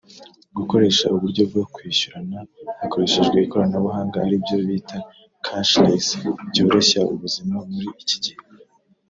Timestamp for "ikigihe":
8.01-8.39